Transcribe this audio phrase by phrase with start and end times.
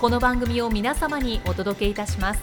[0.00, 2.40] この番組を皆様にお届けいたします。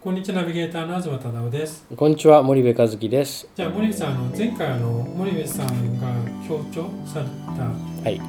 [0.00, 1.86] こんにちはナビゲーターの東忠夫です。
[1.94, 3.46] こんにちは森部和樹です。
[3.54, 6.08] じゃあ森部さんあの前回あの森部さんが
[6.48, 7.26] 強調され
[7.56, 8.20] たはい。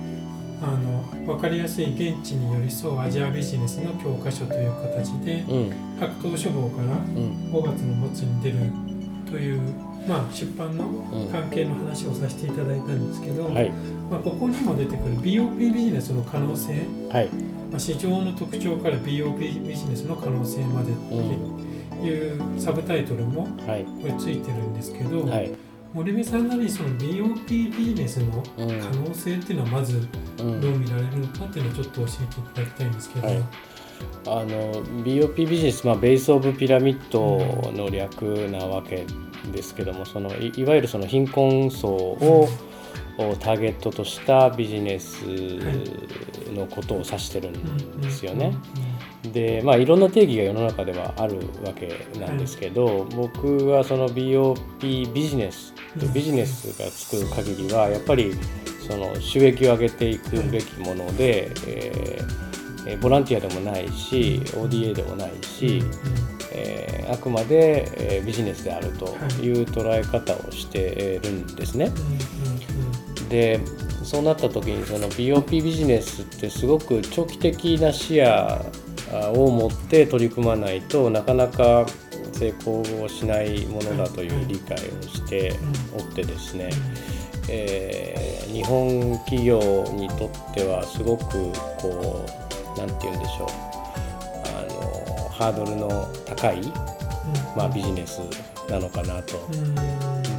[0.61, 5.73] あの分かりやすい現地に寄り添うアジアビジネスの教科書という形でうん。
[5.99, 7.49] 白桃書房からうん。
[7.51, 8.57] 5月の末に出る
[9.31, 9.61] という、
[10.07, 13.71] まあ、出版のうん関係の話をさせていただいたんですけど、はい。
[14.09, 16.73] まあ、ここにも出てくる BOP ビジネスの可能性、
[17.09, 17.29] はい。
[17.71, 23.85] まあ、市場の特徴から BOP ビジネスの可能性までっていうサブタイトルもはい。
[24.01, 25.51] これついてるんですけど、はい。
[25.93, 30.07] 森部さんなりその BOP ビジネスのうん可能性っていうのはまず
[30.39, 33.43] うんどう見られるのかっていうのをちょっと教えていただきたいんですけど、はい
[34.27, 37.37] あの BOP ビジネス、まあ、ベース・オブ・ピラミッド
[37.71, 39.05] の略なわけ
[39.51, 42.49] ですけどもそのいいわゆるその貧困層を
[43.17, 45.23] をターゲットとしたビジネス
[46.51, 48.53] のことを指してるんですよね。
[49.23, 58.33] でまあいろんな定義が世の中ではあるわけなんですけど、僕はその BOP ビジネスとビジネスが作る限りはやっぱり
[58.85, 62.54] その収益を上げていくべきもので、えー
[62.85, 65.83] えーボランティアでもないし ODA でもないし、
[66.51, 67.87] えーあくまで、
[68.17, 69.05] えービジネスであると
[69.41, 71.91] いう捉え方をしてるんですね。
[73.29, 73.59] で
[74.03, 78.63] そうなった時にその BOP ビジネスってすごく長期的な視野
[79.33, 81.85] を持って取り組まないとなかなか
[82.33, 85.53] 成功をしないものだという理解をして
[85.97, 86.69] おってですね、
[87.49, 89.59] えー日本企業
[89.97, 93.47] にとってはすごくこう何て言うんでしょう。
[94.45, 96.61] あのハードルの高い、
[97.55, 98.21] まあ、ビジネス
[98.69, 99.39] なのかなと。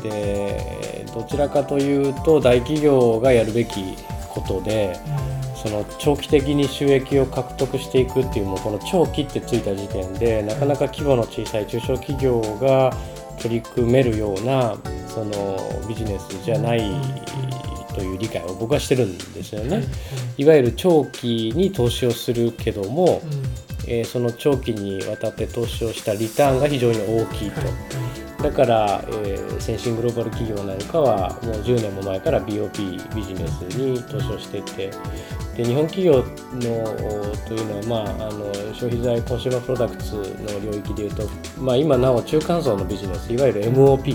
[0.02, 3.96] でどちらかというと大企業がやるべき
[4.28, 4.98] ことで
[5.56, 12.94] その長期的に収益を獲得していくっていうもうこの長期ってついた時点でなかなか規模の小さい中小企業が
[13.40, 14.76] 取り組めるような
[15.08, 15.58] その
[15.88, 16.82] ビジネスじゃない
[17.96, 19.82] という理解を僕はしてるんですよね。
[20.36, 23.22] いわゆる長期に投資をするけども、
[23.88, 27.60] えーその長期にわたって投資をしたリターンが非常に大きいと。
[28.42, 34.90] だから、えー先進グローバル企業なんかはもう10年も前から BOP ビジネスに投資をしていて
[35.56, 36.22] で日本企業の
[37.48, 40.22] というのは、まあ、あの消費財コンシューマープロダクツの
[40.70, 41.28] 領域でいうと、
[41.58, 44.14] まあ、今なお中間層のビジネスいわゆる MOP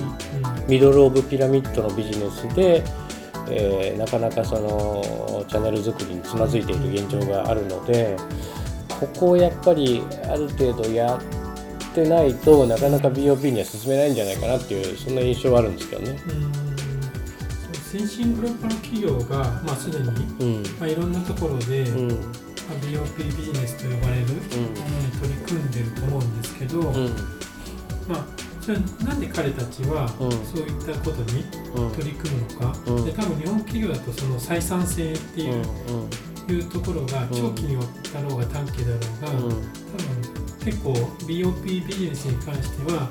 [0.67, 2.83] ミドル・オブ・ピラミッドのビジネスで、
[3.51, 8.15] えーなかなかそのチャンネル作りにつまずいている現状があるので
[8.99, 16.17] ここをやっぱりある程度やってないとなかなか BOP には進めないんじゃないかなっていうそんな印象はあるんですけどね。
[17.91, 20.07] 先進グローバル企業が、まあ、すでに、
[20.39, 20.63] うん。
[20.79, 22.07] まあ、いろんなところで、うん。
[22.07, 22.17] まあ、
[22.85, 27.09] BOP ビジネスと呼ばれるものに取り組んでると思うんですけど、うん。
[28.07, 28.25] まあ、
[28.61, 30.31] それはなんで彼たちはうん。
[30.45, 31.43] そういったことに
[31.75, 31.91] うん。
[31.95, 33.05] 取り組むのか、うん。
[33.05, 35.65] で多分日本企業だとその採算性っていう,、
[36.51, 37.83] いうところが長期にわ
[38.13, 39.49] たろうが短期だろうが、うん。
[39.49, 39.61] 多分
[40.63, 40.93] 結構
[41.25, 43.09] BOP ビジネスに関しては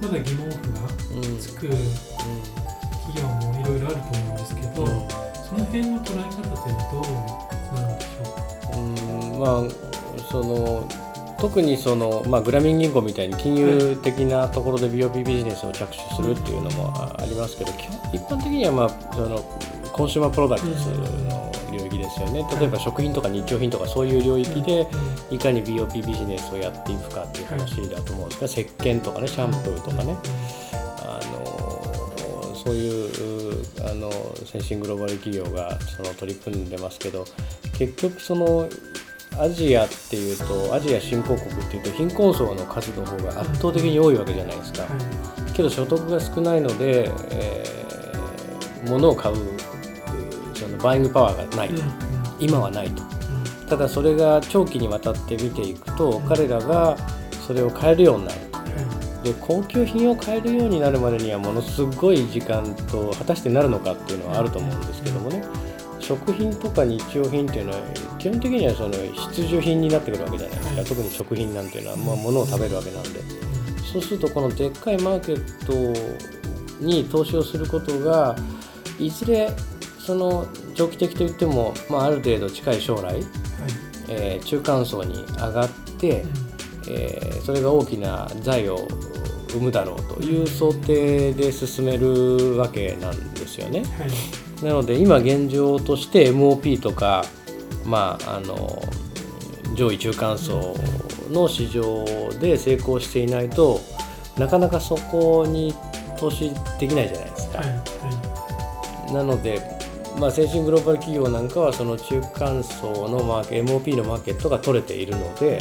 [0.00, 0.80] まだ疑問符が
[1.16, 1.38] うん。
[1.38, 9.40] つく企業もいろいろあると思うんですけど、その辺の捉え方ってどうなんでしょうん。
[9.40, 10.88] まあその
[11.42, 19.38] 特にその、まあ、グラミン銀行みたいに金融的なところで BOP ビジネスを着手するっていうのもあありますけど基本一般的には、まあ、その
[19.92, 22.46] コンシューマープロダクツの領域ですよね。
[22.60, 24.86] 例えば食品とか日用品とかそういう領域で
[25.32, 30.16] いかに BOP ビジネスをやっていくかっていう話だと思うんですが石鹸とかねシャンプーとかね。
[31.02, 34.12] あのそういうあの
[34.46, 37.24] 先進グローバル企業がその取り組んでますけど
[37.76, 38.68] 結局その
[39.38, 44.86] アジアっていうとアジア新興国っていうと貧困層の数の方が圧倒的に多いわけじゃないですか、
[45.54, 49.36] けど所得が少ないので、えー、物を買う
[50.54, 51.82] そのバイングパワーがないと、
[52.38, 53.02] 今はないと。
[53.68, 56.96] ただそれが長期にわたって見ていくと彼らが
[57.46, 58.52] それを買えるようになる
[59.22, 65.42] で高級品を買えるようになるまでにはものすごい時間と果たしてなるのかっていうのはあると思うんですけどもね
[66.02, 67.78] 食品とか日用品っていうのは
[68.18, 70.84] 基本的にはその必需品になってくるわけじゃないですか。
[70.84, 73.20] 特に食品なんていうのは、まあ、物を食べるわけなんで。
[73.92, 78.34] そうするとこのでっかいマーケットに投資をすることが
[78.98, 79.50] いずれ
[79.98, 83.24] その長期的といっても、まあ、ある程度近い将来、はい、
[84.08, 85.68] えー、中間層に上がっ
[85.98, 86.30] て、うん、
[86.88, 88.88] えー、それが大きな財を
[89.50, 93.80] 生むだろうという想定で進めるわけなんですよね。
[93.80, 94.10] はい、
[94.62, 97.24] なので今現状として MOP とか、
[97.84, 98.82] まあ、あの
[99.74, 100.76] 上位中間層
[101.30, 102.04] の市場
[102.40, 103.80] で成功していないと
[104.38, 105.74] なかなかそこに
[106.18, 107.58] 投資できないじゃないですか。
[107.58, 109.82] はいはい、なので
[110.18, 115.58] まあ、先進グローバル企業なんかはその中間層のマーケ MOP のマーケットが取れているので、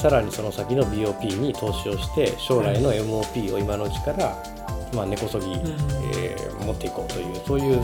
[0.00, 4.36] さらにその先の BOP に投資をして将来の MOP を今のうちから、
[4.92, 7.80] まあ、根こそぎ、えー、持っていこうというそういう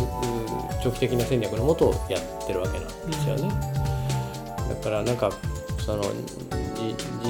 [0.82, 3.48] 長期的な戦略のもとをやってるわけなんですよね。
[4.68, 5.30] だからなんか
[5.78, 6.10] その事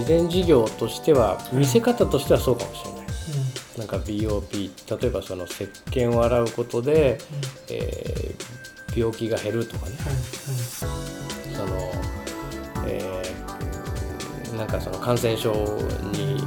[0.09, 3.05] 前事業としては見せ方としてはそうかもしれない。
[3.79, 7.19] なんか BOP 例えばその石鹸を洗うことで、
[7.69, 9.97] えー、病気が減るとかね、
[11.57, 11.91] その、
[12.87, 15.53] えー、なんかその感染症
[16.13, 16.41] に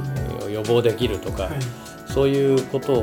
[0.52, 1.52] 予防できるとか、はい、
[2.18, 3.00] そういうことをあ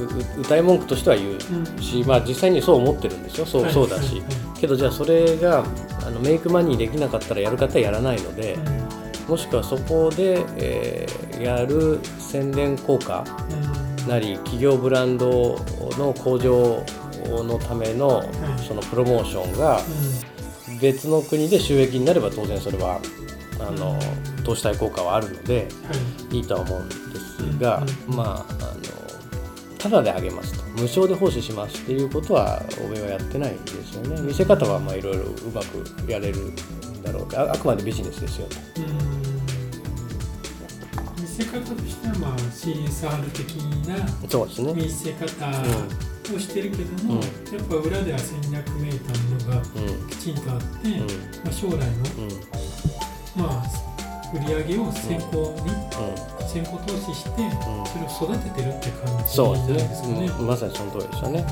[0.00, 1.40] の歌い文句としては言う
[1.80, 4.20] し、うん、まあ、実際にそう思ってるんですよそうはい、そうだし、
[4.60, 5.64] けどじゃあそれが
[6.04, 13.24] あのメイクマニーできなかったらやる方はやらないので、うん、もしくはそこで、えー、やる宣伝効果
[14.08, 15.64] なり企業ブランド
[15.96, 16.84] の向上
[17.28, 18.24] のための
[18.66, 19.80] そのプロモーションが
[20.80, 23.00] 別の国で収益になれば当然それは
[23.60, 23.98] あの
[24.44, 25.68] 投資対効果はあるので
[26.30, 26.40] い。
[26.40, 28.80] いとは思うんですが、まああの
[29.78, 30.64] ただであげますと。
[30.80, 34.20] 無償で奉仕しますっていうことは欧米はやってないんですよね。
[34.22, 36.54] 見せ方はいろいろうまくやれるん
[37.02, 37.28] だろう。
[37.28, 38.56] けどあくまでビジネスですよと。
[41.20, 43.56] 見せ方としてはまあ CSR 的
[43.86, 45.50] な見せ方、う
[46.10, 49.62] んをしてるけども、うん、やっぱ裏では戦略めいたものが
[50.08, 51.84] きちんとあって、うん、まあ、将来の、
[53.36, 53.62] まあ、
[54.34, 55.70] 売り上げを先行に、
[56.48, 57.30] 先行投資して、
[58.16, 60.28] それを育ててるって感じなんですかね。
[60.40, 61.44] まさにその通りでしたね。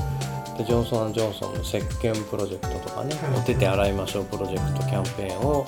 [0.57, 5.65] でジョンソン・ジョンソンの石鹸プロジェクトとかね、はい、お手手洗いましょうプロジェクトキャンペーンを、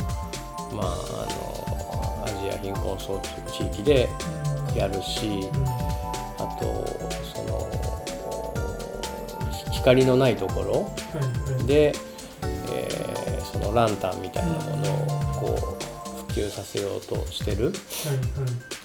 [0.72, 3.20] まあ、あのアジア貧困層
[3.52, 4.08] 地域で
[4.76, 5.50] やるし、
[6.38, 6.86] あと
[7.34, 7.68] その
[9.72, 10.92] 光のないところ
[11.66, 11.94] で、
[12.70, 14.98] えー、そのランタンみたいなものを
[15.40, 15.75] こう普
[16.36, 17.72] 及させようとしてる、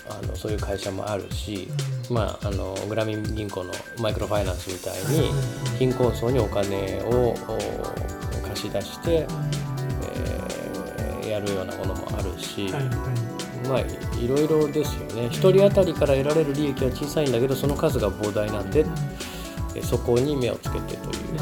[0.09, 1.69] あのそういう会社もあるし、
[2.09, 5.31] まあ、あのグラミン銀行のマイクロファイナンスみたいに
[5.79, 7.35] 貧困層にお金を
[8.49, 9.27] 貸し出して、
[10.03, 12.69] えー、やるようなものもあるし。
[13.69, 15.27] まあ、いろいろですよね。
[15.27, 18.87] 1人当たりから得られる利益は小さいんだけどその数が膨大なんで
[19.83, 21.39] そこに目をつけてという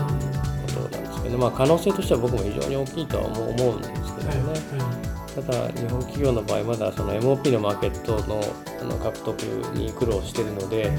[0.67, 8.41] ことなんですけど、まあ、可能性としては僕も非常に大きいとは思うんですけどね、ただ日本企業の場合まだその MOP のマーケットの
[8.81, 9.41] あの獲得
[9.75, 10.91] に苦労しているので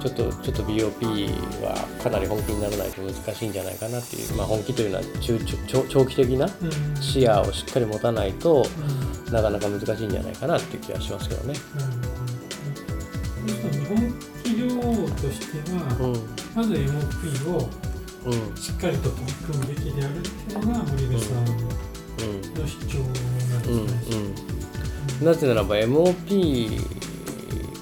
[0.00, 6.48] ちょっとちょっと BOP はかなり本気にならないと難しいんじゃないかなっていう、まあ、本気というのは中長長期的な
[7.00, 8.64] 視野をしっかり持たないと、
[9.32, 11.54] なかなか難しいんじゃないかなっていう気はしますけどね。
[13.46, 13.96] 日本
[14.44, 17.68] 企業としては、まず MOP を
[18.56, 24.58] しっかりと取り組むべきであるっていうのが森部さんの主張なんですね。
[25.22, 26.80] なぜならば MOP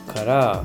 [0.07, 0.65] から、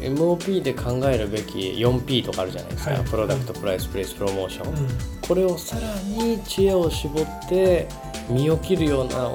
[0.00, 4.88] うん、MOP で考えるべき 4P とかあるじゃないですか、はい、プロダクト、プライス、プレイス、プロモーション、うん、
[5.26, 7.88] これをさらに知恵を絞って
[8.28, 9.28] 身を切るような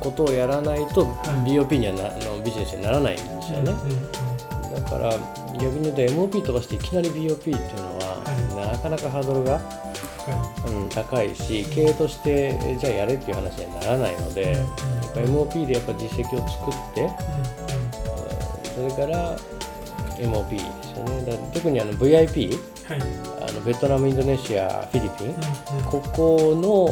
[0.00, 1.12] ことをやらないと、は
[1.46, 3.72] い、BOP にはなのビジネスにならないんですよね。
[4.74, 5.10] だから
[5.58, 9.85] 逆に言うと MOP 飛ばしていきなり BOP っていうのは、はい、なかなかハードルが、はい
[10.66, 14.56] うん、高いし経営としてじゃあやれっていう話にはならないので、
[15.16, 17.02] うん、MOP でやっぱ実績を作って、
[18.82, 19.38] うん、それから
[20.18, 21.30] MOP ですよね。
[21.30, 22.50] だ特にあの VIP、
[22.84, 23.00] はい、
[23.48, 25.34] あのベトナムインドネシアフィリピン、
[25.84, 26.88] ここの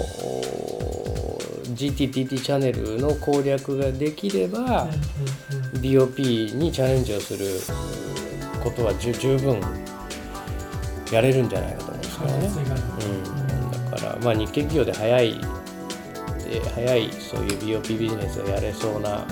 [1.75, 4.89] GTTT チャンネルの攻略ができれば、
[5.75, 7.47] BOP にチャレンジをする
[8.63, 9.61] ことは十分
[11.13, 11.84] やれるんじゃないか
[12.23, 12.83] ですけどね。
[13.85, 15.41] うん、だからまあ日系企業で早い
[16.45, 19.27] で早いそういう BOP ビジネスをやれそうな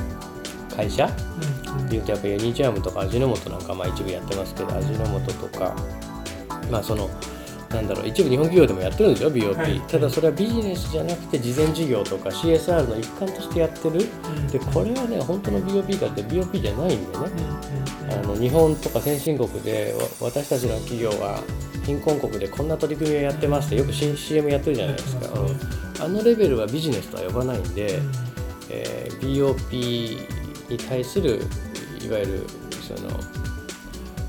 [0.75, 1.07] 会社。
[1.07, 5.75] っていうとやっぱユニチャームとか味の素なんかまあ一部やってますけど味の素とか。
[6.71, 7.11] まあその
[7.73, 17.25] なんだろう一部日本企業でもやってるんですよ BOP、はい、ただそれはビジネスじゃなくて事前事業とか CSR の一環としてやってる、うん、でこれはね本当の BOP かって BOP じゃないんでね、
[18.03, 21.43] うん、あの日本とか先進国で私たちの企業は
[21.85, 28.01] 貧困国でこんな取り組みをやってますってよく新 CM やってるじゃないですか、うん、あのレベルはビジネスとは呼ばないんで、
[28.71, 31.41] えー、BOP に対する
[32.05, 32.47] いわゆる
[32.81, 33.11] その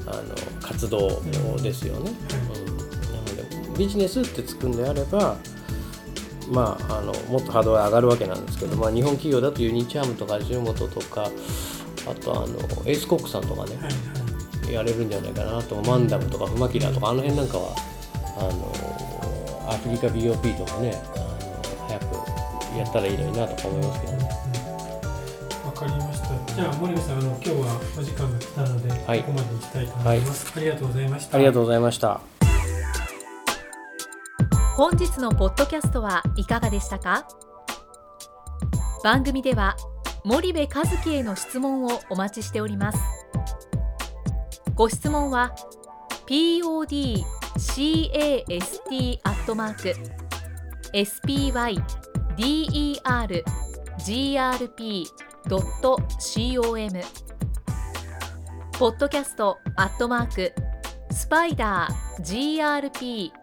[0.06, 0.24] あの
[0.62, 1.22] 活動
[1.62, 2.12] ですよね。
[2.56, 2.63] うん、
[3.78, 5.38] ビジネスってつくんであれば
[6.50, 11.32] まあ、あのもっとハードル上がるわけなんですけど、まあ、日本企業だとユニチャームとかジュモトとか
[12.06, 13.78] あとあのエースコックさんとかね、
[14.70, 17.76] やれるんじゃないかなとマンダムとかフマキラとかあの辺なんかは
[18.38, 18.42] あ
[19.64, 24.44] のアフリカ BOP とかねあの早くやったらいいのになとか思いますけどね。
[25.74, 26.56] かりました。
[26.56, 31.38] じゃあ森部さんあの今日はお時間が来たので、はい、ここまでにしたいと思います、はい、ありがとうございました。
[31.38, 32.43] ありがとうございました
[34.76, 37.28] 本日のポッドキャストはいかがでしたか？
[39.04, 39.78] 番組では
[40.26, 40.70] 森部一
[41.04, 42.98] 樹への質問をお待ちしております。
[44.74, 45.54] ご質問は
[46.26, 46.80] podcast
[49.24, 49.94] アットマーク
[50.92, 51.84] spydergrp
[55.50, 57.02] .com
[58.80, 60.52] ポッドキャストアットマーク
[61.12, 63.43] スパイダー grp.com